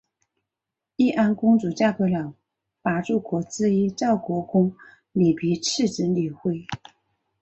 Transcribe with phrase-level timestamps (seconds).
[0.95, 2.33] 义安公主嫁给了
[2.81, 4.75] 八柱国之一赵国公
[5.11, 6.65] 李弼次子李晖。